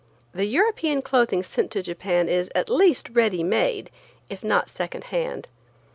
The 0.33 0.45
European 0.45 1.03
clothing 1.03 1.43
sent 1.43 1.69
to 1.69 1.83
Japan 1.83 2.27
is 2.27 2.49
at 2.55 2.71
least 2.71 3.09
ready 3.11 3.43
made, 3.43 3.91
if 4.31 4.43
not 4.43 4.67
second 4.67 5.03
hand. 5.13 5.47